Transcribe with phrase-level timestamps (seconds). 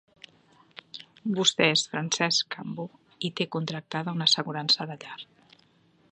[1.39, 2.85] Vostè és Francesc Cambó
[3.29, 5.19] i té contractada una assegurança de llar.